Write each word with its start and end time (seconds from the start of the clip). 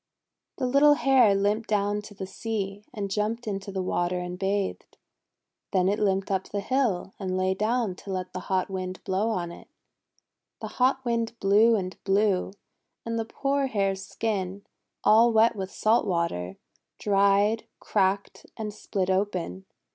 The 0.57 0.65
little 0.65 0.95
Hare 0.95 1.35
limped 1.35 1.69
down 1.69 2.01
to 2.01 2.15
the 2.15 2.25
sea, 2.25 2.83
and 2.91 3.03
182 3.13 3.71
THE 3.71 3.83
WONDER 3.83 4.15
GARDEN 4.15 4.17
jumped 4.17 4.17
into 4.17 4.17
the 4.17 4.17
water 4.17 4.19
and 4.19 4.39
bathed. 4.79 4.97
Then 5.73 5.87
it 5.87 5.99
limped 6.03 6.31
up 6.31 6.45
the 6.49 6.59
hill 6.59 7.13
and 7.19 7.37
lay 7.37 7.53
down 7.53 7.93
to 7.97 8.11
let 8.11 8.33
the 8.33 8.39
hot 8.39 8.67
Wind 8.71 9.03
blow 9.03 9.29
on 9.29 9.51
it. 9.51 9.67
The 10.59 10.69
hot 10.79 11.05
Wind 11.05 11.37
blew 11.39 11.75
and 11.75 12.03
blew, 12.03 12.53
and 13.05 13.19
the 13.19 13.25
poor 13.25 13.67
Hare's 13.67 14.03
skin, 14.03 14.63
all 15.03 15.31
wet 15.31 15.55
with 15.55 15.69
salt 15.69 16.07
water, 16.07 16.57
dried, 16.97 17.67
cracked, 17.79 18.47
and 18.57 18.73
split 18.73 19.11
open. 19.11 19.65